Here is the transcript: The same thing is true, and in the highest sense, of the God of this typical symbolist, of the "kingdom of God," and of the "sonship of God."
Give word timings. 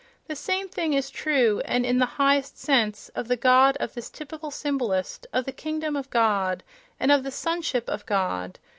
The 0.25 0.35
same 0.35 0.67
thing 0.67 0.93
is 0.93 1.11
true, 1.11 1.61
and 1.63 1.85
in 1.85 1.99
the 1.99 2.07
highest 2.17 2.57
sense, 2.57 3.09
of 3.09 3.27
the 3.27 3.37
God 3.37 3.77
of 3.79 3.93
this 3.93 4.09
typical 4.09 4.49
symbolist, 4.49 5.27
of 5.31 5.45
the 5.45 5.51
"kingdom 5.51 5.95
of 5.95 6.09
God," 6.09 6.63
and 6.99 7.11
of 7.11 7.21
the 7.21 7.29
"sonship 7.29 7.87
of 7.87 8.07
God." 8.07 8.57